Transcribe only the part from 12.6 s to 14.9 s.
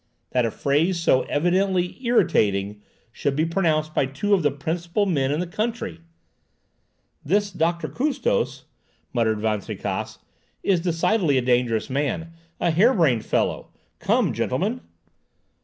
hare brained fellow! Come, gentlemen!"